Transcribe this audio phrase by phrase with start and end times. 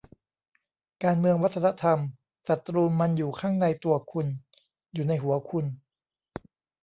[1.03, 1.99] "การเมืองวัฒนธรรม
[2.47, 4.27] ศัตรูมันอยู่ข้างในตัวคุณ
[4.93, 5.65] อยู่ในหัวคุณ"